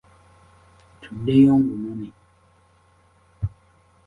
Tuddeyo 1.01 1.53
ngunone. 1.63 2.07